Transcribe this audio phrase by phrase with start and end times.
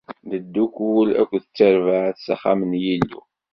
[0.29, 3.21] Neddukul akken d tarbaɛt s axxam n Yillu.